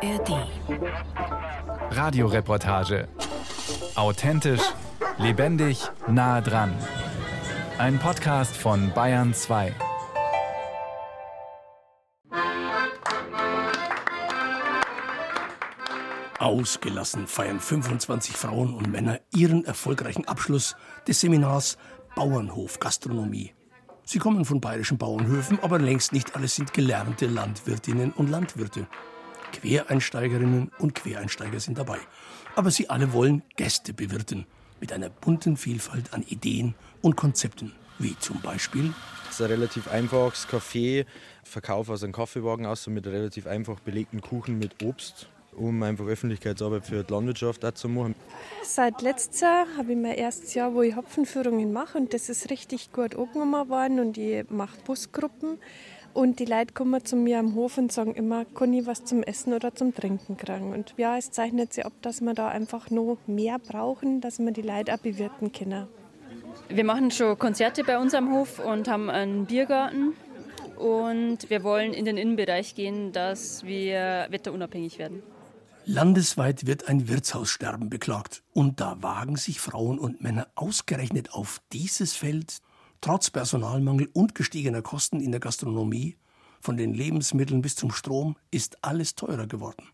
[0.00, 0.46] ARD.
[1.90, 3.08] Radioreportage.
[3.96, 4.62] Authentisch,
[5.18, 6.72] lebendig, nah dran.
[7.78, 9.74] Ein Podcast von Bayern 2.
[16.38, 20.76] Ausgelassen feiern 25 Frauen und Männer ihren erfolgreichen Abschluss
[21.08, 21.76] des Seminars
[22.14, 23.52] Bauernhof Gastronomie.
[24.04, 28.86] Sie kommen von bayerischen Bauernhöfen, aber längst nicht alle sind gelernte Landwirtinnen und Landwirte.
[29.52, 31.98] Quereinsteigerinnen und Quereinsteiger sind dabei.
[32.56, 34.46] Aber sie alle wollen Gäste bewirten
[34.80, 38.94] mit einer bunten Vielfalt an Ideen und Konzepten, wie zum Beispiel
[39.28, 41.04] das ist ein relativ einfaches Café,
[41.44, 46.06] Verkauf aus einem Kaffeewagen aus, so mit relativ einfach belegten Kuchen mit Obst um einfach
[46.06, 48.14] Öffentlichkeitsarbeit für die Landwirtschaft auch zu machen.
[48.62, 52.50] Seit letztes Jahr habe ich mein erstes Jahr, wo ich Hopfenführungen mache und das ist
[52.50, 55.58] richtig gut angenommen worden und ich mache Busgruppen
[56.18, 59.22] und die Leute kommen zu mir am Hof und sagen immer, kann ich was zum
[59.22, 60.72] Essen oder zum Trinken kriegen?
[60.72, 64.50] Und ja, es zeichnet sich ab, dass wir da einfach noch mehr brauchen, dass wir
[64.50, 65.86] die Leute auch bewirten können.
[66.68, 70.14] Wir machen schon Konzerte bei uns am Hof und haben einen Biergarten.
[70.76, 75.22] Und wir wollen in den Innenbereich gehen, dass wir wetterunabhängig werden.
[75.84, 78.42] Landesweit wird ein Wirtshaussterben beklagt.
[78.52, 82.58] Und da wagen sich Frauen und Männer ausgerechnet auf dieses Feld,
[83.00, 86.16] trotz Personalmangel und gestiegener Kosten in der Gastronomie,
[86.60, 89.88] von den Lebensmitteln bis zum Strom, ist alles teurer geworden.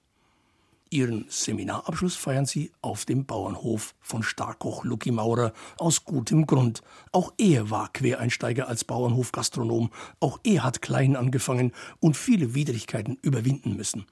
[0.94, 6.82] Ihren Seminarabschluss feiern sie auf dem Bauernhof von Starkoch Lucky Maurer aus gutem Grund.
[7.10, 9.90] Auch er war Quereinsteiger als Bauernhofgastronom.
[10.20, 14.06] Auch er hat klein angefangen und viele Widrigkeiten überwinden müssen.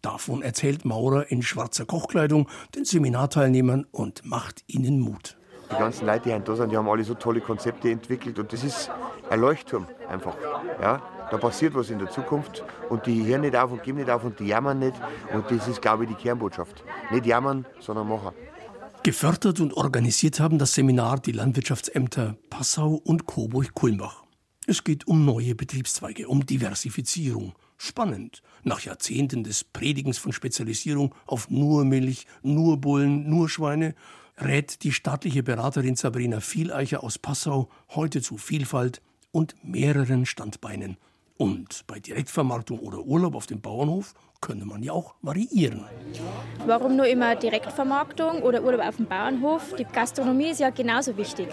[0.00, 5.36] Davon erzählt Maurer in schwarzer Kochkleidung den Seminarteilnehmern und macht ihnen Mut.
[5.70, 8.64] Die ganzen Leute, die da sind, die haben alle so tolle Konzepte entwickelt und das
[8.64, 8.90] ist
[9.28, 10.34] ein Leuchtturm einfach.
[10.80, 14.10] Ja, da passiert was in der Zukunft und die hören nicht auf und geben nicht
[14.10, 14.94] auf und die jammern nicht
[15.32, 16.84] und das ist, glaube ich, die Kernbotschaft.
[17.10, 18.32] Nicht jammern, sondern machen.
[19.02, 24.24] Gefördert und organisiert haben das Seminar die Landwirtschaftsämter Passau und Coburg-Kulmbach.
[24.66, 28.42] Es geht um neue Betriebszweige, um Diversifizierung, Spannend.
[28.62, 33.96] Nach Jahrzehnten des Predigens von Spezialisierung auf nur Milch, nur Bullen, nur Schweine,
[34.38, 39.02] rät die staatliche Beraterin Sabrina Vieleicher aus Passau heute zu Vielfalt
[39.32, 40.96] und mehreren Standbeinen.
[41.42, 45.84] Und bei Direktvermarktung oder Urlaub auf dem Bauernhof könne man ja auch variieren.
[46.66, 49.74] Warum nur immer Direktvermarktung oder Urlaub auf dem Bauernhof?
[49.76, 51.48] Die Gastronomie ist ja genauso wichtig.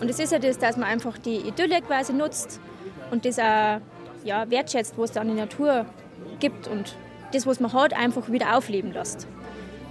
[0.00, 2.62] Und es ist ja das, dass man einfach die Idylle quasi nutzt
[3.10, 3.82] und das auch
[4.24, 5.84] ja, wertschätzt, was es an die Natur
[6.40, 6.96] gibt und
[7.34, 9.28] das, was man hat, einfach wieder aufleben lässt.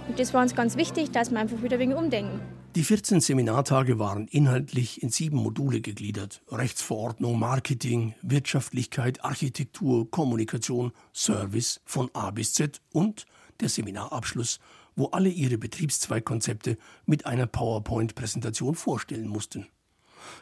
[0.08, 2.40] Und das war uns ganz wichtig, dass wir einfach wieder wenig umdenken.
[2.76, 6.42] Die 14 Seminartage waren inhaltlich in sieben Module gegliedert.
[6.50, 13.24] Rechtsverordnung, Marketing, Wirtschaftlichkeit, Architektur, Kommunikation, Service von A bis Z und
[13.60, 14.60] der Seminarabschluss,
[14.94, 16.76] wo alle ihre Betriebszweigkonzepte
[17.06, 19.68] mit einer PowerPoint-Präsentation vorstellen mussten.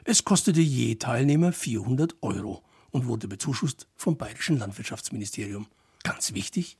[0.02, 5.68] Es kostete je Teilnehmer 400 Euro und wurde bezuschusst vom Bayerischen Landwirtschaftsministerium.
[6.02, 6.78] Ganz wichtig,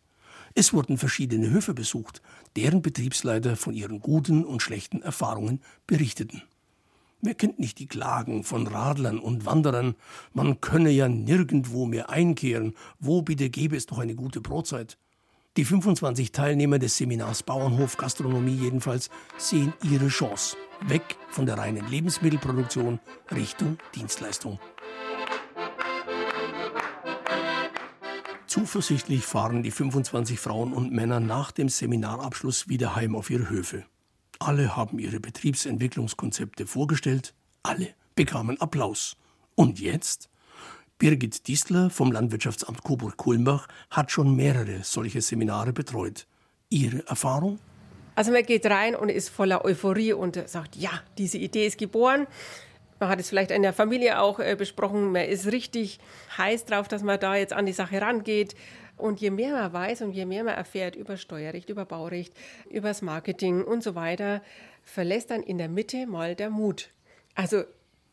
[0.55, 2.23] es wurden verschiedene Höfe besucht,
[2.57, 6.43] deren Betriebsleiter von ihren guten und schlechten Erfahrungen berichteten.
[7.21, 9.95] Wer kennt nicht die Klagen von Radlern und Wanderern,
[10.33, 14.99] man könne ja nirgendwo mehr einkehren, wo bitte gäbe es doch eine gute Brotzeit?
[15.57, 21.89] Die 25 Teilnehmer des Seminars Bauernhof Gastronomie jedenfalls sehen ihre Chance, weg von der reinen
[21.89, 23.01] Lebensmittelproduktion
[23.31, 24.59] Richtung Dienstleistung.
[28.55, 33.83] Zuversichtlich fahren die 25 Frauen und Männer nach dem Seminarabschluss wieder heim auf ihre Höfe.
[34.39, 37.35] Alle haben ihre Betriebsentwicklungskonzepte vorgestellt,
[37.65, 39.17] alle bekamen Applaus.
[39.57, 40.31] Und jetzt?
[40.99, 46.29] Birgit Diesler vom Landwirtschaftsamt Coburg-Kulmbach hat schon mehrere solche Seminare betreut.
[46.69, 47.59] Ihre Erfahrung?
[48.15, 52.29] Also man geht rein und ist voller Euphorie und sagt, ja, diese Idee ist geboren.
[53.05, 55.13] Man hat es vielleicht in der Familie auch äh, besprochen.
[55.13, 55.99] Man ist richtig
[56.39, 58.57] heiß drauf, dass man da jetzt an die Sache rangeht.
[58.97, 62.33] Und je mehr man weiß und je mehr man erfährt über Steuerrecht, über Baurecht,
[62.71, 64.41] über das Marketing und so weiter,
[64.85, 66.89] verlässt dann in der Mitte mal der Mut.
[67.35, 67.65] Also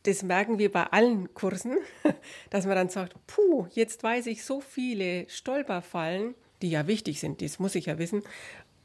[0.04, 1.78] das merken wir bei allen Kursen,
[2.50, 7.42] dass man dann sagt, puh, jetzt weiß ich so viele Stolperfallen, die ja wichtig sind,
[7.42, 8.24] das muss ich ja wissen.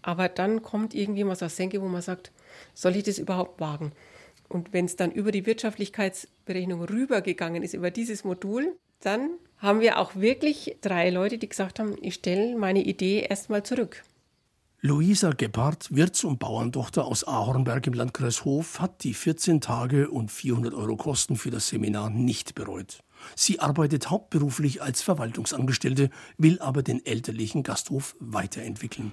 [0.02, 2.30] Aber dann kommt irgendwie mal so Senke, wo man sagt,
[2.74, 3.90] soll ich das überhaupt wagen?
[4.48, 9.98] Und wenn es dann über die Wirtschaftlichkeitsberechnung rübergegangen ist, über dieses Modul, dann haben wir
[9.98, 14.02] auch wirklich drei Leute, die gesagt haben, ich stelle meine Idee erstmal zurück.
[14.82, 20.30] Luisa Gebhardt, Wirts- und Bauerntochter aus Ahornberg im Landkreis Hof, hat die 14 Tage und
[20.30, 23.00] 400 Euro Kosten für das Seminar nicht bereut.
[23.34, 29.12] Sie arbeitet hauptberuflich als Verwaltungsangestellte, will aber den elterlichen Gasthof weiterentwickeln.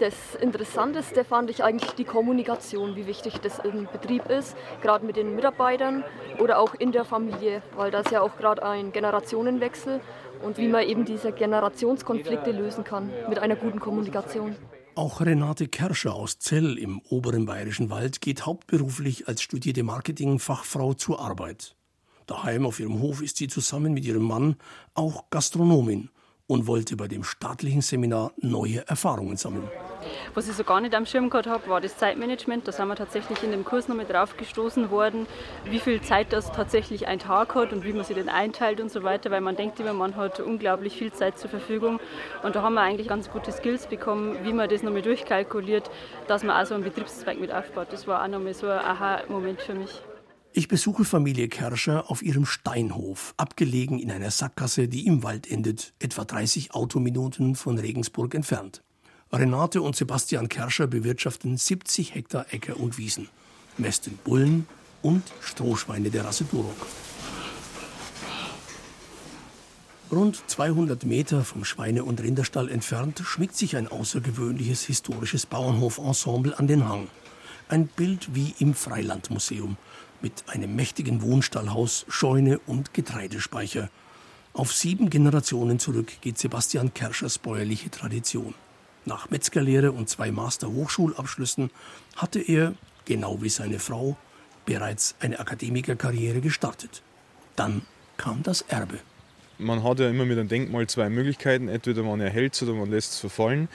[0.00, 5.16] Das Interessanteste fand ich eigentlich die Kommunikation, wie wichtig das im Betrieb ist, gerade mit
[5.16, 6.02] den Mitarbeitern
[6.40, 10.00] oder auch in der Familie, weil das ja auch gerade ein Generationenwechsel
[10.42, 14.56] und wie man eben diese Generationskonflikte lösen kann mit einer guten Kommunikation.
[14.96, 21.20] Auch Renate Kerscher aus Zell im oberen Bayerischen Wald geht hauptberuflich als studierte Marketingfachfrau zur
[21.20, 21.76] Arbeit.
[22.26, 24.56] Daheim auf ihrem Hof ist sie zusammen mit ihrem Mann
[24.94, 26.10] auch Gastronomin
[26.46, 29.68] und wollte bei dem staatlichen Seminar neue Erfahrungen sammeln.
[30.34, 32.68] Was ich so gar nicht am Schirm gehabt habe, war das Zeitmanagement.
[32.68, 35.26] Da sind wir tatsächlich in dem Kurs noch mit drauf gestoßen worden,
[35.64, 38.90] wie viel Zeit das tatsächlich ein Tag hat und wie man sich den einteilt und
[38.90, 42.00] so weiter, weil man denkt immer, man hat unglaublich viel Zeit zur Verfügung.
[42.42, 45.90] Und da haben wir eigentlich ganz gute Skills bekommen, wie man das nochmal durchkalkuliert,
[46.26, 47.88] dass man auch so einen Betriebszweig mit aufbaut.
[47.90, 50.02] Das war auch nochmal so ein Aha-Moment für mich.
[50.56, 55.94] Ich besuche Familie Kerscher auf ihrem Steinhof, abgelegen in einer Sackgasse, die im Wald endet,
[55.98, 58.80] etwa 30 Autominuten von Regensburg entfernt.
[59.32, 63.28] Renate und Sebastian Kerscher bewirtschaften 70 Hektar Äcker und Wiesen,
[63.78, 64.68] mästen Bullen
[65.02, 66.86] und Strohschweine der Rasse Duroc.
[70.12, 76.68] Rund 200 Meter vom Schweine- und Rinderstall entfernt schmiegt sich ein außergewöhnliches historisches Bauernhof-Ensemble an
[76.68, 77.08] den Hang.
[77.68, 79.78] Ein Bild wie im Freilandmuseum
[80.24, 83.90] mit einem mächtigen Wohnstallhaus, Scheune und Getreidespeicher.
[84.54, 88.54] Auf sieben Generationen zurück geht Sebastian Kerschers bäuerliche Tradition.
[89.04, 91.70] Nach Metzgerlehre und zwei Master-Hochschulabschlüssen
[92.16, 92.72] hatte er,
[93.04, 94.16] genau wie seine Frau,
[94.64, 97.02] bereits eine Akademikerkarriere gestartet.
[97.54, 97.82] Dann
[98.16, 99.00] kam das Erbe.
[99.58, 101.68] Man hat ja immer mit einem Denkmal zwei Möglichkeiten.
[101.68, 103.68] Entweder man erhält es oder man lässt es verfallen.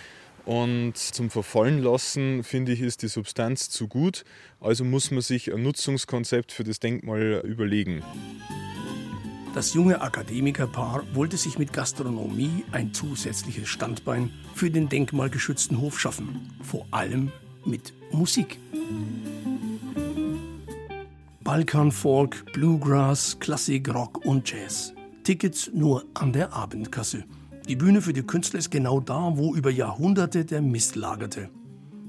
[0.45, 4.23] Und zum Verfallen lassen, finde ich, ist die Substanz zu gut.
[4.59, 8.03] Also muss man sich ein Nutzungskonzept für das Denkmal überlegen.
[9.53, 16.49] Das junge Akademikerpaar wollte sich mit Gastronomie ein zusätzliches Standbein für den denkmalgeschützten Hof schaffen.
[16.61, 17.31] Vor allem
[17.65, 18.59] mit Musik.
[21.41, 24.93] Balkanfolk, Bluegrass, Klassik, Rock und Jazz.
[25.23, 27.23] Tickets nur an der Abendkasse.
[27.69, 31.51] Die Bühne für die Künstler ist genau da, wo über Jahrhunderte der Mist lagerte.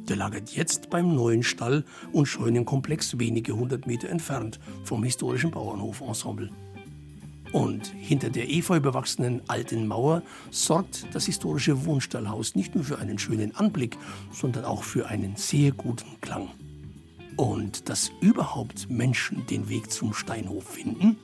[0.09, 6.49] Der lagert jetzt beim neuen Stall- und Scheunenkomplex wenige hundert Meter entfernt vom historischen Bauernhof-Ensemble.
[7.53, 13.19] Und hinter der efeu bewachsenen alten Mauer sorgt das historische Wohnstallhaus nicht nur für einen
[13.19, 13.99] schönen Anblick,
[14.33, 16.49] sondern auch für einen sehr guten Klang.
[17.37, 21.19] Und dass überhaupt Menschen den Weg zum Steinhof finden,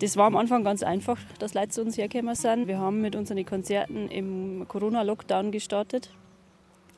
[0.00, 2.68] das war am Anfang ganz einfach, dass Leute zu uns hergekommen sind.
[2.68, 6.10] Wir haben mit unseren Konzerten im Corona-Lockdown gestartet,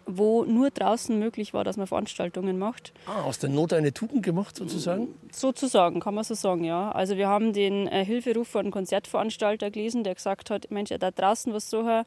[0.05, 2.93] wo nur draußen möglich war, dass man Veranstaltungen macht.
[3.07, 5.15] Ah, aus der Not eine Tugend gemacht sozusagen?
[5.31, 6.91] Sozusagen, kann man so sagen, ja.
[6.91, 11.11] Also wir haben den äh, Hilferuf von einem Konzertveranstalter gelesen, der gesagt hat, Mensch, da
[11.11, 12.03] draußen was suchen,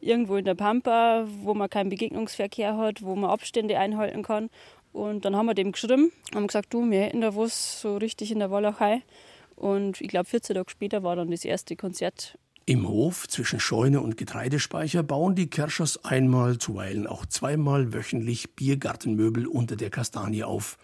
[0.00, 4.50] irgendwo in der Pampa, wo man keinen Begegnungsverkehr hat, wo man Abstände einhalten kann.
[4.92, 8.30] Und dann haben wir dem geschrieben, haben gesagt, du, wir hätten da was so richtig
[8.30, 9.02] in der Walachei.
[9.56, 12.38] Und ich glaube, 14 Tage später war dann das erste Konzert.
[12.66, 19.46] Im Hof zwischen Scheune und Getreidespeicher bauen die Kerschers einmal, zuweilen auch zweimal wöchentlich Biergartenmöbel
[19.46, 20.76] unter der Kastanie auf.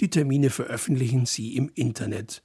[0.00, 2.42] Die Termine veröffentlichen sie im Internet.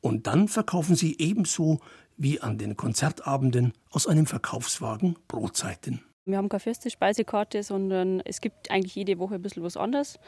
[0.00, 1.80] Und dann verkaufen sie ebenso
[2.16, 6.00] wie an den Konzertabenden aus einem Verkaufswagen Brotzeiten.
[6.24, 10.20] Wir haben keine feste Speisekarte, sondern es gibt eigentlich jede Woche ein bisschen was anderes.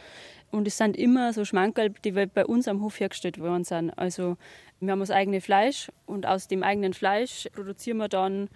[0.51, 3.91] Und es sind immer so Schmankerl, die bei uns am Hof hergestellt worden sind.
[3.91, 4.37] Also
[4.81, 8.49] wir haben das eigene Fleisch und aus dem eigenen Fleisch produzieren wir dann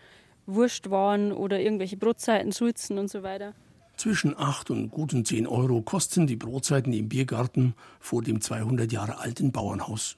[0.47, 3.54] Wurstwaren oder irgendwelche Brotzeiten, Sulzen und so weiter.
[3.97, 9.18] Zwischen 8 und guten 10 Euro kosten die Brotzeiten im Biergarten vor dem 200 Jahre
[9.18, 10.16] alten Bauernhaus.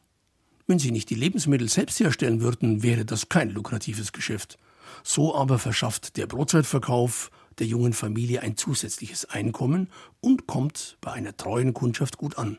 [0.67, 4.59] Wenn sie nicht die Lebensmittel selbst herstellen würden, wäre das kein lukratives Geschäft.
[5.02, 9.90] So aber verschafft der Brotzeitverkauf der jungen Familie ein zusätzliches Einkommen
[10.21, 12.59] und kommt bei einer treuen Kundschaft gut an.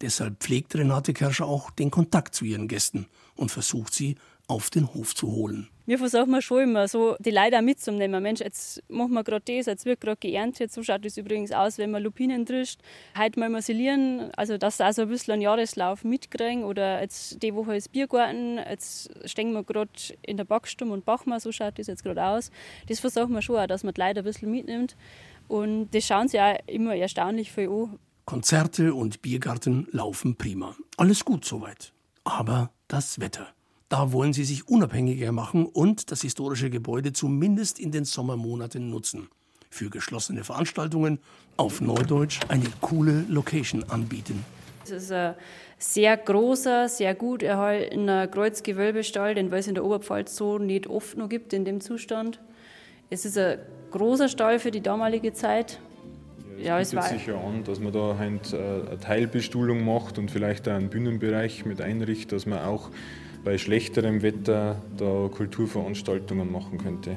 [0.00, 4.16] Deshalb pflegt Renate Kerscher auch den Kontakt zu ihren Gästen und versucht sie
[4.52, 5.68] auf den Hof zu holen.
[5.86, 8.22] Wir versuchen schon immer so die Leute mitzunehmen.
[8.22, 10.70] Mensch, jetzt machen wir gerade das, jetzt wird gerade geerntet.
[10.70, 12.80] So schaut es übrigens aus, wenn man Lupinen trischt.
[13.18, 16.64] Heute mal masilieren, also dass sie auch so ein bisschen einen Jahreslauf mitkriegen.
[16.64, 19.90] Oder jetzt die Woche ist Biergarten, jetzt stehen wir gerade
[20.20, 22.50] in der Backstube und backen wir, so schaut das jetzt gerade aus.
[22.88, 24.96] Das versuchen wir schon auch, dass man die Leute ein bisschen mitnimmt.
[25.48, 27.98] Und das schauen sie auch immer erstaunlich viel an.
[28.26, 30.76] Konzerte und Biergarten laufen prima.
[30.96, 31.92] Alles gut soweit.
[32.22, 33.48] Aber das Wetter.
[33.92, 39.28] Da wollen sie sich unabhängiger machen und das historische Gebäude zumindest in den Sommermonaten nutzen.
[39.68, 41.18] Für geschlossene Veranstaltungen
[41.58, 44.46] auf Neudeutsch eine coole Location anbieten.
[44.84, 45.34] Es ist ein
[45.78, 51.28] sehr großer, sehr gut erhaltener Kreuzgewölbestall, den es in der Oberpfalz so nicht oft noch
[51.28, 52.40] gibt in dem Zustand.
[53.10, 53.58] Es ist ein
[53.90, 55.80] großer Stall für die damalige Zeit.
[56.58, 60.68] Ja, es bietet sich ja an, dass man da halt eine Teilbestuhlung macht und vielleicht
[60.68, 62.90] auch einen Bühnenbereich mit einrichtet, dass man auch
[63.44, 67.16] bei schlechterem Wetter da Kulturveranstaltungen machen könnte.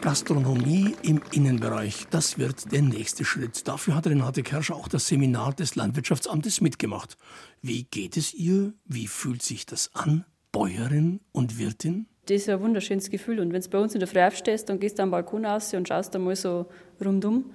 [0.00, 3.66] Gastronomie im Innenbereich, das wird der nächste Schritt.
[3.66, 7.18] Dafür hat Renate Kersch auch das Seminar des Landwirtschaftsamtes mitgemacht.
[7.60, 8.72] Wie geht es ihr?
[8.84, 10.24] Wie fühlt sich das an?
[10.52, 12.06] Bäuerin und Wirtin?
[12.26, 13.38] Das ist ein wunderschönes Gefühl.
[13.40, 15.72] Und wenn du bei uns in der Früh aufstehst, dann gehst du am Balkon raus
[15.74, 16.66] und schaust einmal so
[17.04, 17.52] rundum.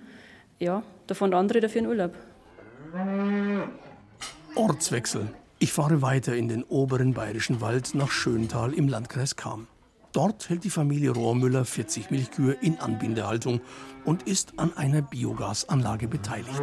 [0.60, 2.14] Ja, da fahren andere dafür in Urlaub.
[4.56, 5.28] Ortswechsel.
[5.60, 9.68] Ich fahre weiter in den oberen bayerischen Wald nach Schöntal im Landkreis Cham.
[10.14, 13.62] Dort hält die Familie Rohrmüller 40 Milchkühe in Anbindehaltung
[14.04, 16.62] und ist an einer Biogasanlage beteiligt.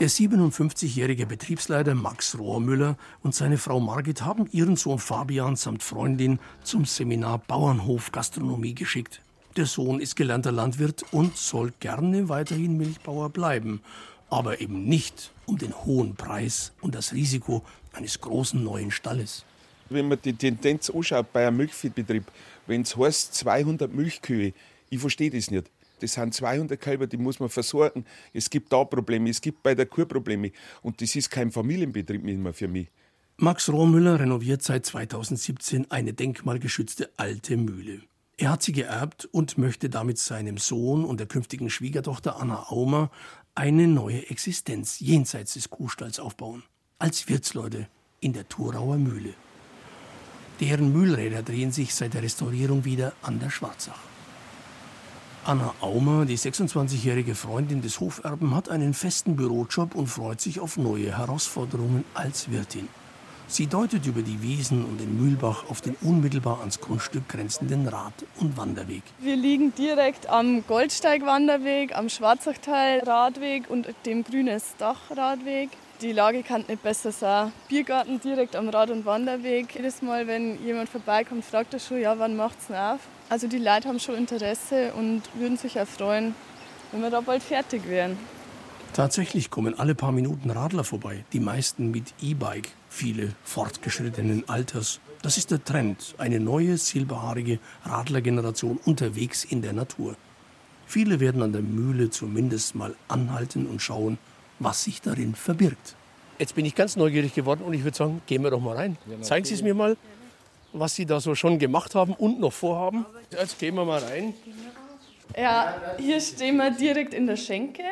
[0.00, 6.40] Der 57-jährige Betriebsleiter Max Rohrmüller und seine Frau Margit haben ihren Sohn Fabian samt Freundin
[6.64, 9.22] zum Seminar Bauernhof Gastronomie geschickt.
[9.56, 13.82] Der Sohn ist gelernter Landwirt und soll gerne weiterhin Milchbauer bleiben,
[14.30, 19.44] aber eben nicht um den hohen Preis und das Risiko eines großen neuen Stalles.
[19.90, 22.24] Wenn man die Tendenz anschaut bei einem Milchviehbetrieb,
[22.66, 24.54] wenn es heißt 200 Milchkühe,
[24.90, 25.70] ich verstehe das nicht.
[26.04, 28.04] Das sind 200 Kälber, die muss man versorgen.
[28.34, 30.52] Es gibt da Probleme, es gibt bei der Kuh Probleme.
[30.82, 32.88] Und das ist kein Familienbetrieb mehr für mich.
[33.38, 38.02] Max Rohrmüller renoviert seit 2017 eine denkmalgeschützte alte Mühle.
[38.36, 43.10] Er hat sie geerbt und möchte damit seinem Sohn und der künftigen Schwiegertochter Anna Aumer
[43.54, 46.64] eine neue Existenz jenseits des Kuhstalls aufbauen.
[46.98, 47.88] Als Wirtsleute
[48.20, 49.32] in der Thurauer Mühle.
[50.60, 54.13] Deren Mühlräder drehen sich seit der Restaurierung wieder an der Schwarzach.
[55.46, 60.78] Anna Aumer, die 26-jährige Freundin des Hoferben, hat einen festen Bürojob und freut sich auf
[60.78, 62.88] neue Herausforderungen als Wirtin.
[63.46, 68.24] Sie deutet über die Wiesen und den Mühlbach auf den unmittelbar ans Grundstück grenzenden Rad-
[68.40, 69.02] und Wanderweg.
[69.20, 75.68] Wir liegen direkt am Goldsteig-Wanderweg, am Schwarzachtal-Radweg und dem Grünes Dach-Radweg.
[76.00, 77.52] Die Lage kann nicht besser sein.
[77.68, 79.74] Biergarten direkt am Rad- und Wanderweg.
[79.74, 83.00] Jedes Mal, wenn jemand vorbeikommt, fragt er schon, ja, wann macht's denn auf?
[83.28, 86.34] Also die Leute haben schon Interesse und würden sich auch freuen,
[86.92, 88.16] wenn wir da bald fertig wären.
[88.92, 95.00] Tatsächlich kommen alle paar Minuten Radler vorbei, die meisten mit E-Bike, viele fortgeschrittenen Alters.
[95.22, 100.14] Das ist der Trend, eine neue silberhaarige Radlergeneration unterwegs in der Natur.
[100.86, 104.18] Viele werden an der Mühle zumindest mal anhalten und schauen,
[104.60, 105.96] was sich darin verbirgt.
[106.38, 108.96] Jetzt bin ich ganz neugierig geworden und ich würde sagen, gehen wir doch mal rein.
[109.22, 109.96] Zeigen Sie es mir mal,
[110.74, 113.06] was Sie da so schon gemacht haben und noch vorhaben.
[113.30, 114.34] Jetzt gehen wir mal rein.
[115.36, 117.82] Ja, hier stehen wir direkt in der Schenke.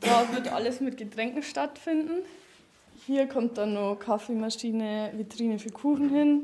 [0.00, 2.22] Da wird alles mit Getränken stattfinden.
[3.06, 6.42] Hier kommt dann noch Kaffeemaschine, Vitrine für Kuchen hin.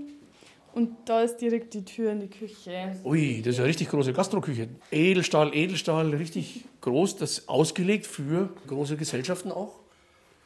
[0.74, 2.96] Und da ist direkt die Tür in die Küche.
[3.04, 4.68] Ui, das ist eine richtig große Gastroküche.
[4.90, 7.16] Edelstahl, Edelstahl, richtig groß.
[7.16, 9.76] Das ist ausgelegt für große Gesellschaften auch?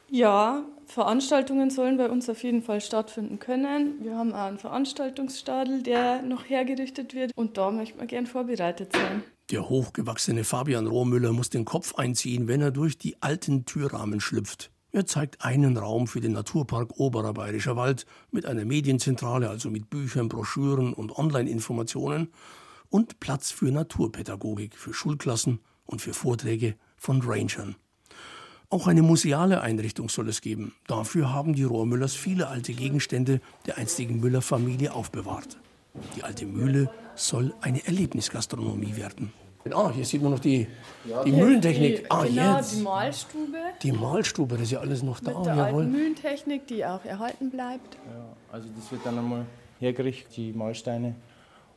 [0.09, 4.03] Ja, Veranstaltungen sollen bei uns auf jeden Fall stattfinden können.
[4.03, 7.31] Wir haben auch einen Veranstaltungsstadel, der noch hergerichtet wird.
[7.37, 9.23] Und da möchte man gern vorbereitet sein.
[9.53, 14.73] Der hochgewachsene Fabian Rohrmüller muss den Kopf einziehen, wenn er durch die alten Türrahmen schlüpft.
[14.91, 19.91] Er zeigt einen Raum für den Naturpark Oberer Bayerischer Wald mit einer Medienzentrale, also mit
[19.91, 22.33] Büchern, Broschüren und Online-Informationen
[22.89, 27.77] und Platz für Naturpädagogik, für Schulklassen und für Vorträge von Rangern.
[28.73, 30.73] Auch eine museale Einrichtung soll es geben.
[30.87, 35.59] Dafür haben die Rohrmüllers viele alte Gegenstände der einstigen Müller-Familie aufbewahrt.
[36.15, 39.33] Die alte Mühle soll eine Erlebnisgastronomie werden.
[39.73, 40.69] Ah, hier sieht man noch die,
[41.27, 42.07] die Mühlentechnik.
[42.11, 42.77] Ah, genau, jetzt.
[42.79, 43.59] die Mahlstube.
[43.83, 45.37] Die Mahlstube, das ist ja alles noch da.
[45.37, 45.81] Mit der jawohl.
[45.81, 47.97] alten Mühlentechnik, die auch erhalten bleibt.
[48.07, 49.47] Ja, also das wird dann einmal
[49.81, 51.17] hergerichtet, die Mahlsteine.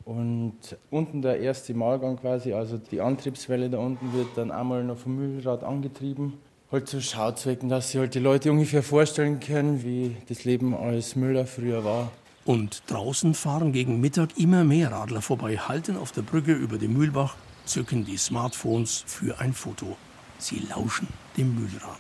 [0.06, 4.98] Und unten der erste Mahlgang quasi, also die Antriebswelle da unten wird dann einmal noch
[4.98, 6.34] vom Mühlrad angetrieben.
[6.74, 11.16] Halt zu Schauzwecken, dass sich halt die Leute ungefähr vorstellen können, wie das Leben als
[11.16, 12.12] Müller früher war.
[12.46, 16.94] Und draußen fahren gegen Mittag immer mehr Radler vorbei, halten auf der Brücke über dem
[16.94, 19.96] Mühlbach, zücken die Smartphones für ein Foto.
[20.40, 22.00] Sie lauschen dem Mühlrad.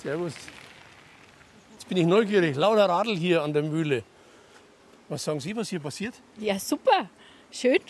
[0.00, 0.34] Servus.
[1.72, 2.54] Jetzt bin ich neugierig.
[2.54, 4.04] Lauter Radl hier an der Mühle.
[5.08, 6.14] Was sagen Sie, was hier passiert?
[6.38, 7.10] Ja, super.
[7.50, 7.80] Schön.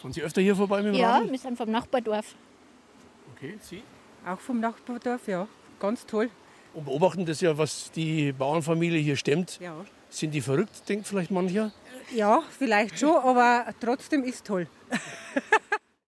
[0.00, 1.32] Fahren Sie öfter hier vorbei mit dem Ja, Radl?
[1.32, 2.36] wir sind vom Nachbardorf.
[3.34, 3.82] Okay, Sie?
[4.26, 5.46] Auch vom Nachbardorf, ja.
[5.80, 6.30] Ganz toll.
[6.72, 9.58] Und beobachten das ja, was die Bauernfamilie hier stemmt.
[9.60, 9.84] Ja.
[10.08, 11.72] Sind die verrückt, denkt vielleicht mancher?
[12.14, 14.68] Ja, vielleicht schon, aber trotzdem ist toll.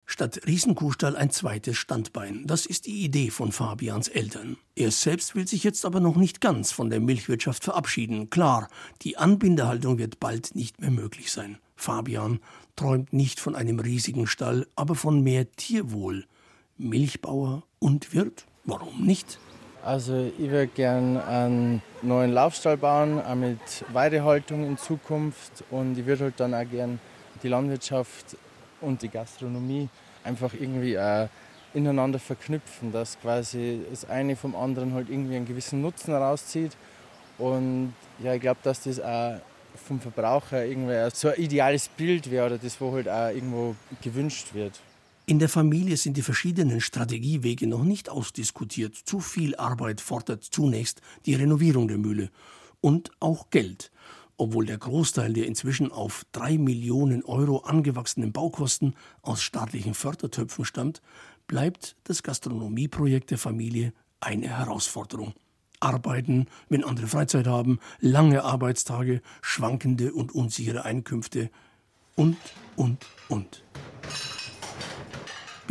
[0.07, 2.45] Statt Riesenkuhstall ein zweites Standbein.
[2.47, 4.57] Das ist die Idee von Fabians Eltern.
[4.75, 8.29] Er selbst will sich jetzt aber noch nicht ganz von der Milchwirtschaft verabschieden.
[8.29, 8.69] Klar,
[9.02, 11.59] die Anbindehaltung wird bald nicht mehr möglich sein.
[11.76, 12.40] Fabian
[12.75, 16.26] träumt nicht von einem riesigen Stall, aber von mehr Tierwohl.
[16.81, 18.47] Milchbauer und Wirt?
[18.65, 19.39] Warum nicht?
[19.85, 23.59] Also ich würde gern einen neuen Laufstall bauen, auch mit
[23.93, 25.65] Weidehaltung in Zukunft.
[25.71, 26.99] Und ich würde halt dann auch gern
[27.43, 28.37] die Landwirtschaft
[28.81, 29.89] und die Gastronomie
[30.25, 31.29] einfach irgendwie auch
[31.75, 36.77] ineinander verknüpfen, dass quasi das eine vom anderen halt irgendwie einen gewissen Nutzen herauszieht.
[37.39, 39.39] Und ja, ich glaube, dass das auch
[39.87, 44.55] vom Verbraucher irgendwie so ein ideales Bild wäre oder das, wo halt auch irgendwo gewünscht
[44.55, 44.81] wird.
[45.31, 48.97] In der Familie sind die verschiedenen Strategiewege noch nicht ausdiskutiert.
[48.97, 52.31] Zu viel Arbeit fordert zunächst die Renovierung der Mühle.
[52.81, 53.93] Und auch Geld.
[54.37, 61.01] Obwohl der Großteil der inzwischen auf drei Millionen Euro angewachsenen Baukosten aus staatlichen Fördertöpfen stammt,
[61.47, 65.35] bleibt das Gastronomieprojekt der Familie eine Herausforderung.
[65.79, 71.51] Arbeiten, wenn andere Freizeit haben, lange Arbeitstage, schwankende und unsichere Einkünfte
[72.17, 72.37] und,
[72.75, 73.63] und, und.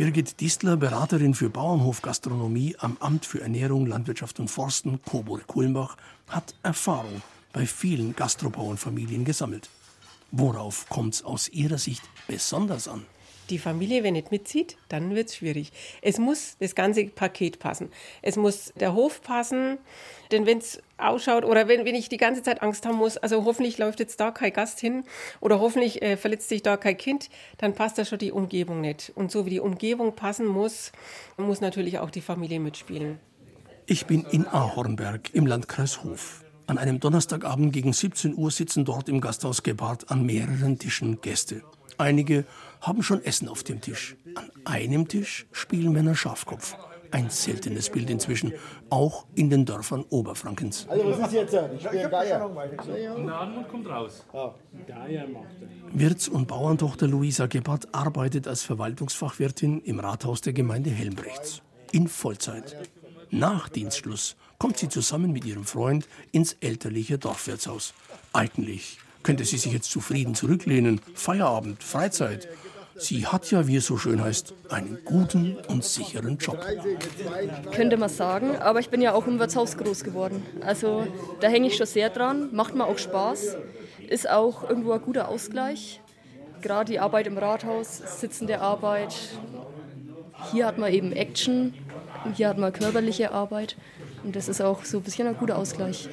[0.00, 6.54] Birgit Distler, Beraterin für Bauernhofgastronomie am Amt für Ernährung, Landwirtschaft und Forsten, Coburg Kulmbach, hat
[6.62, 7.20] Erfahrung
[7.52, 9.68] bei vielen Gastrobauernfamilien gesammelt.
[10.30, 13.04] Worauf kommt es aus ihrer Sicht besonders an?
[13.50, 15.72] Die Familie, wenn nicht mitzieht, dann wird es schwierig.
[16.02, 17.90] Es muss das ganze Paket passen.
[18.22, 19.78] Es muss der Hof passen,
[20.32, 23.44] denn wenn es ausschaut oder wenn, wenn ich die ganze Zeit Angst haben muss, also
[23.44, 25.04] hoffentlich läuft jetzt da kein Gast hin
[25.40, 29.12] oder hoffentlich äh, verletzt sich da kein Kind, dann passt da schon die Umgebung nicht.
[29.14, 30.92] Und so wie die Umgebung passen muss,
[31.36, 33.18] muss natürlich auch die Familie mitspielen.
[33.86, 36.44] Ich bin in Ahornberg im Landkreis Hof.
[36.68, 41.62] An einem Donnerstagabend gegen 17 Uhr sitzen dort im Gasthaus Gebhardt an mehreren Tischen Gäste.
[41.98, 42.44] Einige
[42.80, 44.16] haben schon Essen auf dem Tisch.
[44.34, 46.76] An einem Tisch spielen Männer Schafkopf.
[47.12, 48.52] Ein seltenes Bild inzwischen,
[48.88, 50.86] auch in den Dörfern Oberfrankens.
[50.88, 51.54] Also was ist jetzt?
[51.54, 52.46] Ich bin Geier.
[52.46, 54.24] und kommt raus.
[54.86, 55.46] Geier macht
[55.92, 61.62] Wirts- und Bauerntochter Luisa Gebhardt arbeitet als Verwaltungsfachwirtin im Rathaus der Gemeinde Helmbrechts.
[61.90, 62.76] In Vollzeit.
[63.30, 67.92] Nach Dienstschluss kommt sie zusammen mit ihrem Freund ins elterliche Dorfwirtshaus.
[68.32, 71.00] Eigentlich könnte sie sich jetzt zufrieden zurücklehnen.
[71.14, 72.48] Feierabend, Freizeit.
[73.00, 76.60] Sie hat ja, wie es so schön heißt, einen guten und sicheren Job.
[77.72, 80.42] Könnte man sagen, aber ich bin ja auch im Wirtshaus groß geworden.
[80.60, 81.06] Also
[81.40, 83.56] da hänge ich schon sehr dran, macht mir auch Spaß,
[84.06, 86.02] ist auch irgendwo ein guter Ausgleich.
[86.60, 89.14] Gerade die Arbeit im Rathaus, sitzende Arbeit.
[90.52, 91.72] Hier hat man eben Action,
[92.34, 93.76] hier hat man körperliche Arbeit
[94.24, 96.08] und das ist auch so ein bisschen ein guter Ausgleich.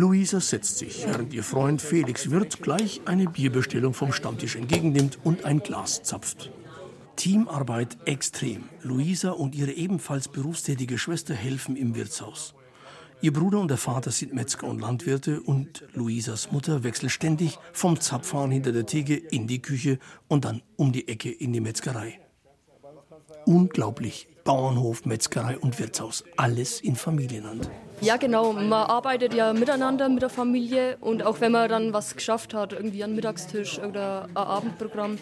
[0.00, 5.44] Luisa setzt sich, während ihr Freund Felix Wirt gleich eine Bierbestellung vom Stammtisch entgegennimmt und
[5.44, 6.50] ein Glas zapft.
[7.16, 8.62] Teamarbeit extrem.
[8.82, 12.54] Luisa und ihre ebenfalls berufstätige Schwester helfen im Wirtshaus.
[13.20, 18.00] Ihr Bruder und der Vater sind Metzger und Landwirte und Luisas Mutter wechselt ständig vom
[18.00, 22.18] Zapfhahn hinter der Theke in die Küche und dann um die Ecke in die Metzgerei.
[23.46, 24.26] Unglaublich.
[24.44, 26.24] Bauernhof, Metzgerei und Wirtshaus.
[26.36, 27.70] Alles in Familienhand.
[28.00, 28.52] Ja, genau.
[28.52, 32.72] Man arbeitet ja miteinander mit der Familie und auch wenn man dann was geschafft hat,
[32.72, 35.18] irgendwie einen Mittagstisch oder ein Abendprogramm,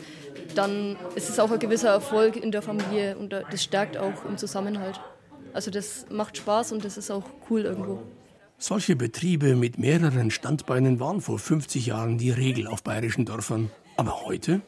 [0.55, 4.39] dann ist es auch ein gewisser Erfolg in der Familie und das stärkt auch im
[4.39, 5.01] Zusammenhalt.
[5.53, 8.03] Also das macht Spaß und das ist auch cool irgendwo.
[8.59, 13.71] Solche Betriebe mit mehreren Standbeinen waren vor 50 Jahren die Regel auf bayerischen Dörfern.
[13.97, 14.61] Aber heute?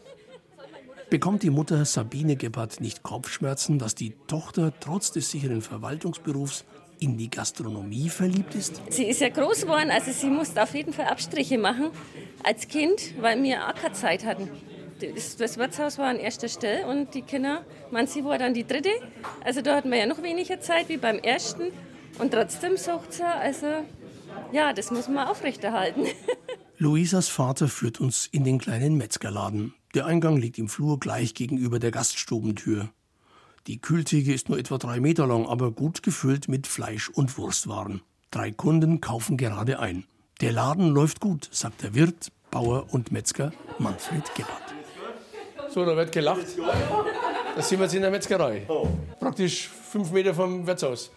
[1.10, 6.64] Bekommt die Mutter Sabine Gebhardt nicht Kopfschmerzen, dass die Tochter trotz des sicheren Verwaltungsberufs
[7.00, 8.80] in die Gastronomie verliebt ist?
[8.90, 11.90] Sie ist ja groß geworden, also sie musste auf jeden Fall Abstriche machen
[12.44, 14.48] als Kind, weil wir auch keine Zeit hatten.
[15.36, 18.90] Das, Wirtshaus war an erster Stelle und die Kinder, man, sie war dann die dritte.
[19.44, 21.72] Also da hatten wir ja noch weniger Zeit wie beim ersten.
[22.20, 23.66] Und trotzdem sagt sie, also
[24.52, 26.04] ja, das muss man aufrechterhalten.
[26.78, 29.74] Luisas Vater führt uns in den kleinen Metzgerladen.
[29.94, 32.90] Der Eingang liegt im Flur gleich gegenüber der Gaststubentür.
[33.66, 38.00] Die Kühltheke ist nur etwa drei Meter lang, aber gut gefüllt mit Fleisch- und Wurstwaren.
[38.30, 40.04] Drei Kunden kaufen gerade ein.
[40.40, 44.74] Der Laden läuft gut, sagt der Wirt, Bauer und Metzger Manfred Gebhardt.
[45.70, 46.46] So, da wird gelacht.
[47.56, 48.68] Da sind wir jetzt in der Metzgerei.
[49.18, 51.10] Praktisch fünf Meter vom Wirtshaus.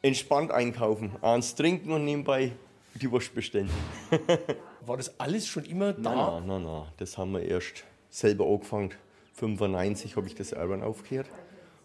[0.00, 2.52] Entspannt einkaufen, eins trinken und nebenbei
[2.94, 3.70] die Wurst bestellen.
[4.86, 6.40] War das alles schon immer da?
[6.40, 8.90] Nein, nein, nein, das haben wir erst selber angefangen.
[9.34, 11.28] 95 habe ich das Urban aufgehört.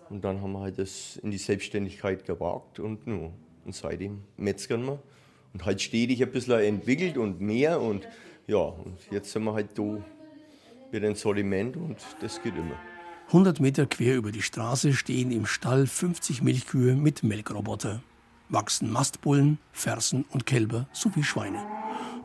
[0.09, 3.33] Und dann haben wir halt das in die Selbstständigkeit gewagt und, no,
[3.65, 4.99] und seitdem metzgern wir.
[5.53, 7.79] Und halt stetig ein bisschen entwickelt und mehr.
[7.79, 8.07] Und
[8.47, 10.03] ja, und jetzt sind wir halt da
[10.91, 12.77] mit dem Sortiment und das geht immer.
[13.27, 18.03] 100 Meter quer über die Straße stehen im Stall 50 Milchkühe mit Melkroboter.
[18.49, 21.65] Wachsen Mastbullen, Fersen und Kälber sowie Schweine.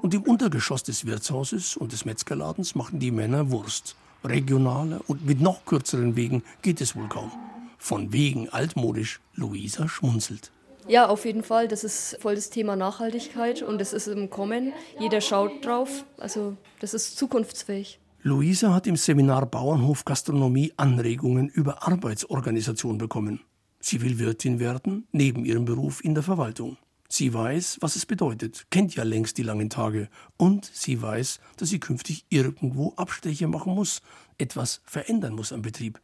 [0.00, 3.96] Und im Untergeschoss des Wirtshauses und des Metzgerladens machen die Männer Wurst.
[4.24, 7.30] Regionaler und mit noch kürzeren Wegen geht es wohl kaum.
[7.78, 10.50] Von wegen altmodisch, Luisa schmunzelt.
[10.88, 11.68] Ja, auf jeden Fall.
[11.68, 14.72] Das ist voll das Thema Nachhaltigkeit und es ist im Kommen.
[14.98, 16.04] Jeder schaut drauf.
[16.16, 18.00] Also das ist zukunftsfähig.
[18.22, 23.40] Luisa hat im Seminar Bauernhof Gastronomie Anregungen über Arbeitsorganisation bekommen.
[23.80, 26.78] Sie will Wirtin werden, neben ihrem Beruf in der Verwaltung.
[27.08, 30.08] Sie weiß, was es bedeutet, kennt ja längst die langen Tage.
[30.36, 34.02] Und sie weiß, dass sie künftig irgendwo Abstriche machen muss,
[34.36, 36.00] etwas verändern muss am Betrieb.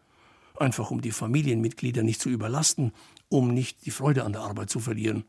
[0.58, 2.92] Einfach um die Familienmitglieder nicht zu überlasten,
[3.28, 5.24] um nicht die Freude an der Arbeit zu verlieren.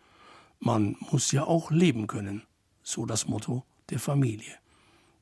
[0.60, 2.44] Man muss ja auch leben können.
[2.82, 4.54] So das Motto der Familie.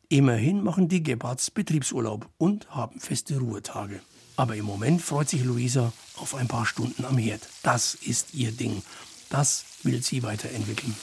[0.09, 4.01] Immerhin machen die Gebhards Betriebsurlaub und haben feste Ruhetage.
[4.35, 7.47] Aber im Moment freut sich Luisa auf ein paar Stunden am Herd.
[7.63, 8.83] Das ist ihr Ding.
[9.33, 10.95] Das will sie weiterentwickeln.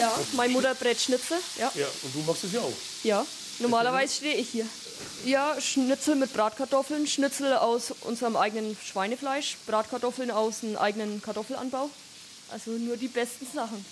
[0.00, 1.36] Ja, meine Mutter brät Schnitzel.
[1.58, 1.70] Ja.
[1.74, 2.72] Ja, und du machst es ja auch.
[3.02, 3.26] ja,
[3.58, 4.66] normalerweise stehe ich hier.
[5.26, 11.90] Ja, Schnitzel mit Bratkartoffeln, Schnitzel aus unserem eigenen Schweinefleisch, Bratkartoffeln aus einem eigenen Kartoffelanbau.
[12.48, 13.84] Also nur die besten Sachen.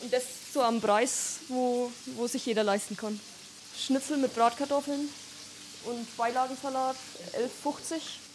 [0.00, 0.22] Und das
[0.54, 3.20] so am Preis, wo, wo sich jeder leisten kann.
[3.78, 5.10] Schnitzel mit Bratkartoffeln
[5.84, 6.96] und Beilagensalat
[7.64, 8.29] 11,50.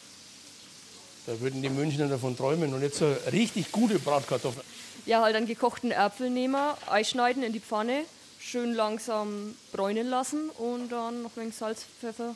[1.28, 2.74] Da würden die Münchner davon träumen.
[2.74, 4.66] Und jetzt so richtig gute Bratkartoffeln.
[5.06, 6.60] Ja, halt einen gekochten Äpfel nehmen,
[6.90, 8.02] einschneiden in die Pfanne,
[8.40, 12.36] schön langsam bräunen lassen und dann noch ein wenig Salz, Pfeffer,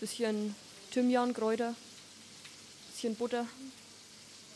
[0.00, 0.54] bisschen
[0.90, 1.74] Thymian, Kräuter,
[2.90, 3.46] bisschen Butter.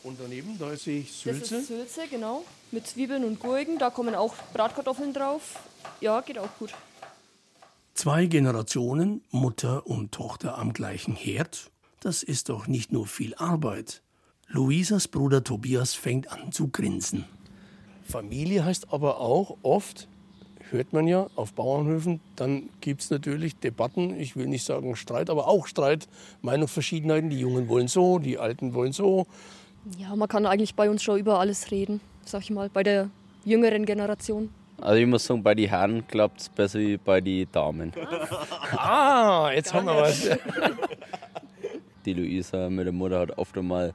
[0.03, 1.55] Und daneben, da sehe ich Das Sülze.
[1.57, 2.43] ist Sülze, genau.
[2.71, 3.77] Mit Zwiebeln und Gurken.
[3.77, 5.59] Da kommen auch Bratkartoffeln drauf.
[6.01, 6.73] Ja, geht auch gut.
[7.93, 14.01] Zwei Generationen, Mutter und Tochter am gleichen Herd, das ist doch nicht nur viel Arbeit.
[14.47, 17.25] Luisas Bruder Tobias fängt an zu grinsen.
[18.03, 20.07] Familie heißt aber auch oft,
[20.69, 25.29] hört man ja auf Bauernhöfen, dann gibt es natürlich Debatten, ich will nicht sagen Streit,
[25.29, 26.07] aber auch Streit,
[26.41, 27.29] Meinungsverschiedenheiten.
[27.29, 29.27] Die Jungen wollen so, die Alten wollen so.
[29.97, 33.09] Ja, man kann eigentlich bei uns schon über alles reden, sag ich mal, bei der
[33.43, 34.49] jüngeren Generation.
[34.79, 37.93] Also ich muss sagen, bei den Herren klappt es besser wie bei den Damen.
[38.71, 40.29] Ah, jetzt haben wir was.
[42.07, 43.93] Die Luisa mit der Mutter hat oft einmal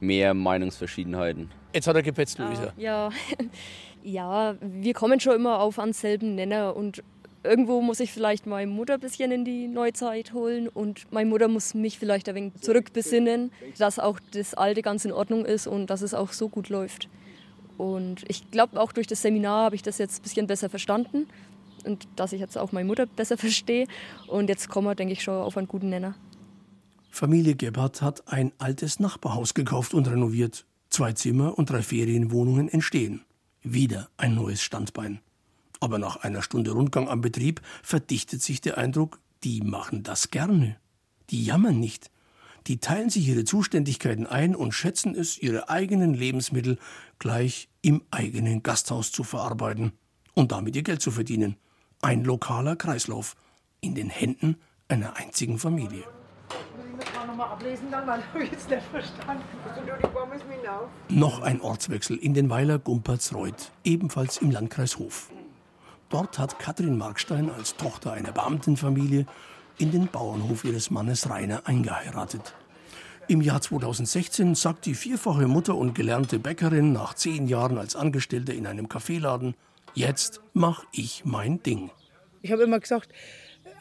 [0.00, 1.50] mehr Meinungsverschiedenheiten.
[1.74, 2.72] Jetzt hat er gepetzt, Luisa.
[2.78, 3.10] Ja,
[4.02, 7.02] ja, wir kommen schon immer auf einen selben Nenner und
[7.44, 11.46] irgendwo muss ich vielleicht meine Mutter ein bisschen in die Neuzeit holen und meine Mutter
[11.48, 15.90] muss mich vielleicht ein wenig zurückbesinnen, dass auch das Alte ganz in Ordnung ist und
[15.90, 17.10] dass es auch so gut läuft.
[17.76, 21.26] Und ich glaube, auch durch das Seminar habe ich das jetzt ein bisschen besser verstanden
[21.84, 23.88] und dass ich jetzt auch meine Mutter besser verstehe.
[24.26, 26.14] Und jetzt kommen wir, denke ich, schon auf einen guten Nenner.
[27.14, 30.64] Familie Gebhardt hat ein altes Nachbarhaus gekauft und renoviert.
[30.88, 33.22] Zwei Zimmer und drei Ferienwohnungen entstehen.
[33.62, 35.20] Wieder ein neues Standbein.
[35.78, 40.78] Aber nach einer Stunde Rundgang am Betrieb verdichtet sich der Eindruck, die machen das gerne.
[41.28, 42.10] Die jammern nicht.
[42.66, 46.78] Die teilen sich ihre Zuständigkeiten ein und schätzen es, ihre eigenen Lebensmittel
[47.18, 49.92] gleich im eigenen Gasthaus zu verarbeiten
[50.32, 51.56] und damit ihr Geld zu verdienen.
[52.00, 53.36] Ein lokaler Kreislauf
[53.82, 54.56] in den Händen
[54.88, 56.04] einer einzigen Familie.
[57.26, 59.42] Nochmal ablesen dann, weil habe ich jetzt nicht verstanden.
[60.68, 60.88] Auf.
[61.08, 65.30] Noch ein Ortswechsel in den Weiler Gumpertsreuth, ebenfalls im Landkreis Hof.
[66.08, 69.26] Dort hat Katrin Markstein als Tochter einer Beamtenfamilie
[69.78, 72.54] in den Bauernhof ihres Mannes Rainer eingeheiratet.
[73.28, 78.52] Im Jahr 2016 sagt die vierfache Mutter und gelernte Bäckerin nach zehn Jahren als Angestellte
[78.52, 79.54] in einem Kaffeeladen,
[79.94, 81.90] jetzt mach ich mein Ding.
[82.42, 83.10] Ich habe immer gesagt,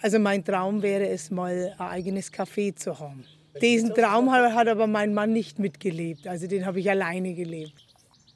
[0.02, 3.26] also mein Traum wäre es mal ein eigenes Café zu haben.
[3.62, 7.74] Diesen Traum hat aber mein Mann nicht mitgelebt, also den habe ich alleine gelebt.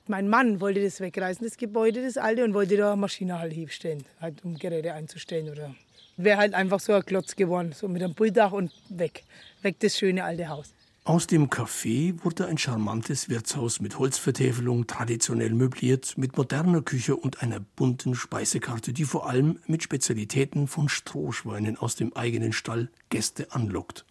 [0.07, 3.53] Mein Mann wollte das wegreißen, das Gebäude, das alte, und wollte da eine Maschine halt
[3.53, 5.49] hinstellen, halt, um Geräte einzustellen.
[5.49, 5.73] Oder
[6.17, 9.23] wäre halt einfach so ein Klotz geworden, so mit einem Bulldach und weg.
[9.63, 10.73] Weg das schöne alte Haus.
[11.07, 17.43] Aus dem Café wurde ein charmantes Wirtshaus mit Holzvertäfelung, traditionell möbliert, mit moderner Küche und
[17.43, 23.51] einer bunten Speisekarte, die vor allem mit Spezialitäten von Strohschweinen aus dem eigenen Stall Gäste
[23.51, 24.03] anlockt.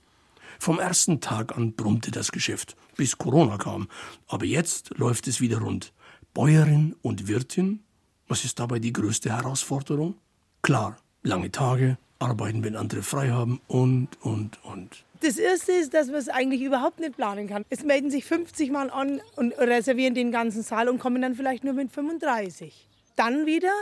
[0.61, 3.89] Vom ersten Tag an brummte das Geschäft, bis Corona kam.
[4.29, 5.93] Aber jetzt läuft es wieder rund.
[6.33, 7.83] Bäuerin und Wirtin?
[8.29, 10.15] Was ist dabei die größte Herausforderung?
[10.63, 15.05] Klar, lange Tage, arbeiten, wenn andere frei haben und, und, und.
[15.21, 17.65] Das Erste ist, dass man es eigentlich überhaupt nicht planen kann.
[17.71, 21.65] Es melden sich 50 Mann an und reservieren den ganzen Saal und kommen dann vielleicht
[21.65, 22.87] nur mit 35.
[23.17, 23.73] Dann wieder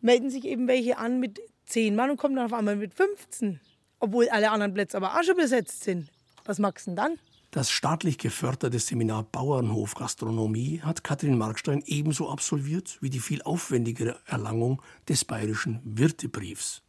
[0.00, 3.60] melden sich eben welche an mit 10 Mann und kommen dann auf einmal mit 15.
[3.98, 6.10] obwohl alle anderen Plätze aber auch schon besetzt sind.
[6.44, 7.18] Was magst du denn dann?
[7.50, 14.18] Das staatlich geförderte Seminar Bauernhof Gastronomie hat Katrin Markstein ebenso absolviert wie die viel aufwendigere
[14.26, 16.82] Erlangung des bayerischen Wirtebriefs.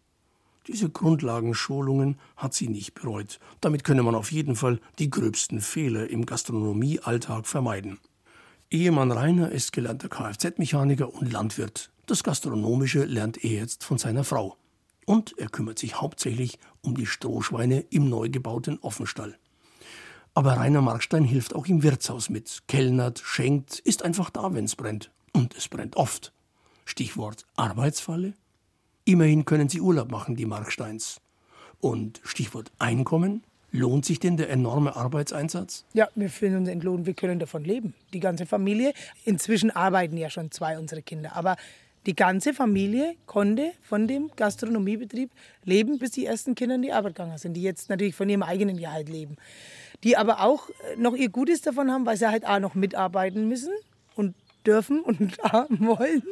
[0.67, 3.39] Diese Grundlagenschulungen hat sie nicht bereut.
[3.61, 7.99] Damit könne man auf jeden Fall die gröbsten Fehler im Gastronomiealltag vermeiden.
[8.71, 11.91] Ehemann Rainer ist gelernter Kfz-Mechaniker und Landwirt.
[12.07, 14.57] Das Gastronomische lernt er jetzt von seiner Frau.
[15.05, 19.37] Und er kümmert sich hauptsächlich um die Strohschweine im neu gebauten Offenstall.
[20.33, 24.75] Aber Rainer Markstein hilft auch im Wirtshaus mit, kellnert, schenkt, ist einfach da, wenn es
[24.75, 25.11] brennt.
[25.31, 26.33] Und es brennt oft.
[26.85, 28.33] Stichwort Arbeitsfalle.
[29.05, 31.21] Immerhin können sie Urlaub machen, die Marksteins.
[31.79, 33.43] Und Stichwort Einkommen.
[33.71, 35.85] Lohnt sich denn der enorme Arbeitseinsatz?
[35.93, 37.93] Ja, wir fühlen uns entlohnt, wir können davon leben.
[38.13, 38.93] Die ganze Familie.
[39.25, 41.35] Inzwischen arbeiten ja schon zwei unserer Kinder.
[41.35, 41.57] Aber
[42.05, 45.29] die ganze Familie konnte von dem Gastronomiebetrieb
[45.63, 48.43] leben, bis die ersten Kinder in die Arbeit gegangen sind, die jetzt natürlich von ihrem
[48.43, 49.37] eigenen Gehalt leben
[50.05, 53.49] die aber auch äh, noch ihr Gutes davon haben, weil sie halt auch noch mitarbeiten
[53.49, 53.73] müssen
[54.15, 56.23] und dürfen und wollen.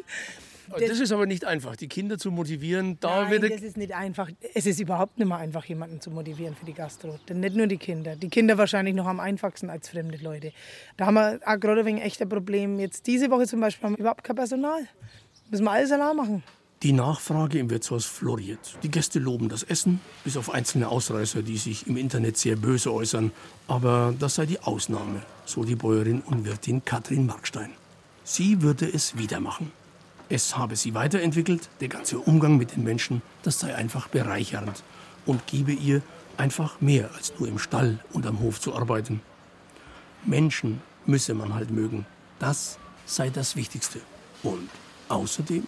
[0.79, 2.97] Das ist aber nicht einfach, die Kinder zu motivieren.
[2.99, 4.29] Da Nein, das ist nicht einfach.
[4.53, 7.19] Es ist überhaupt nicht mehr einfach, jemanden zu motivieren für die Gastro.
[7.29, 8.15] Denn nicht nur die Kinder.
[8.15, 10.51] Die Kinder wahrscheinlich noch am einfachsten als fremde Leute.
[10.97, 12.79] Da haben wir auch gerade wegen echter Problem.
[12.79, 14.87] Jetzt diese Woche zum Beispiel haben wir überhaupt kein Personal.
[15.49, 16.43] Müssen wir alles allein machen.
[16.83, 18.77] Die Nachfrage im Wirtshaus floriert.
[18.83, 22.93] Die Gäste loben das Essen, bis auf einzelne Ausreißer, die sich im Internet sehr böse
[22.93, 23.31] äußern.
[23.69, 27.69] Aber das sei die Ausnahme, so die Bäuerin und Wirtin Katrin Markstein.
[28.25, 29.71] Sie würde es wieder machen.
[30.33, 34.83] Es habe sie weiterentwickelt, der ganze Umgang mit den Menschen, das sei einfach bereichernd
[35.27, 36.01] und gebe ihr
[36.37, 39.21] einfach mehr als nur im Stall und am Hof zu arbeiten.
[40.25, 42.07] Menschen müsse man halt mögen.
[42.39, 44.01] Das sei das Wichtigste.
[44.41, 44.71] Und
[45.07, 45.67] außerdem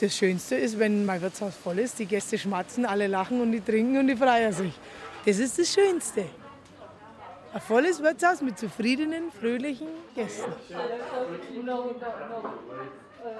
[0.00, 3.62] das Schönste ist, wenn mein Wirtshaus voll ist, die Gäste schmatzen, alle lachen und die
[3.62, 4.74] trinken und die freuen sich.
[5.24, 6.26] Das ist das Schönste.
[7.54, 10.52] Ein volles Wirtshaus mit zufriedenen, fröhlichen Gästen.
[13.24, 13.30] Ja,